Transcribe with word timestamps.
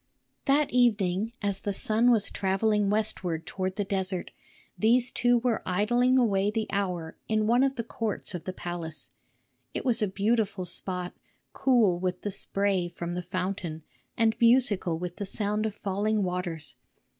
That 0.45 0.71
evening, 0.71 1.31
as 1.43 1.59
the 1.59 1.75
sun 1.75 2.09
was 2.09 2.31
travelling 2.31 2.89
westward 2.89 3.45
toward 3.45 3.75
the 3.75 3.83
desert, 3.83 4.31
these 4.75 5.11
two 5.11 5.37
were 5.37 5.61
idling 5.63 6.17
away 6.17 6.49
the 6.49 6.65
hour 6.71 7.17
in 7.27 7.45
one 7.45 7.61
of 7.61 7.75
the 7.75 7.83
courts 7.83 8.33
of 8.33 8.45
the 8.45 8.51
palace. 8.51 9.11
It 9.75 9.85
was 9.85 10.01
a 10.01 10.07
beautiful 10.07 10.65
spot, 10.65 11.13
cool 11.53 11.99
with 11.99 12.21
the 12.23 12.31
spray 12.31 12.87
from 12.89 13.13
the 13.13 13.21
fountain 13.21 13.83
and 14.17 14.35
musical 14.41 14.97
with 14.97 15.17
the 15.17 15.25
sound 15.27 15.67
of 15.67 15.75
falling 15.75 16.23
waters. 16.23 16.77